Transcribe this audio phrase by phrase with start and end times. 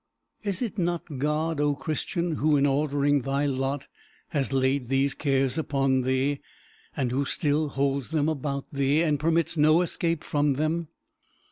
[0.41, 3.85] Is it not God, O Christian, who, in ordering thy lot,
[4.29, 6.39] has laid these cares upon thee,
[6.97, 10.87] and who still holds them about thee, and permits no escape from them?